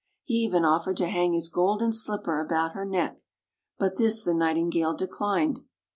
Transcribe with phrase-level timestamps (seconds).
[0.23, 3.19] He even offered to hang his golden slipper about her neck.
[3.77, 5.59] But this the Nightingale declined.